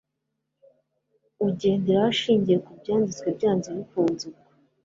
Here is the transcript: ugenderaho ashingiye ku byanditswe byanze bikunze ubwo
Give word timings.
ugenderaho 1.45 2.09
ashingiye 2.13 2.57
ku 2.65 2.71
byanditswe 2.79 3.27
byanze 3.37 3.67
bikunze 3.77 4.23
ubwo 4.29 4.41